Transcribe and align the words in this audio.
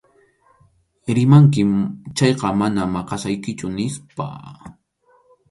Rimanki 1.17 1.61
chayqa 2.15 2.47
mana 2.59 2.81
maqasaykichu, 2.95 3.67
nispa. 3.77 4.25